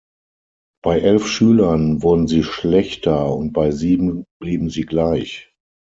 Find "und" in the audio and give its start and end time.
3.35-3.53